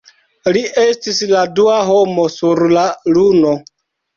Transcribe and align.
Li 0.55 0.61
estis 0.83 1.19
la 1.33 1.43
dua 1.61 1.75
homo 1.91 2.27
sur 2.37 2.65
la 2.73 2.89
Luno. 3.15 3.57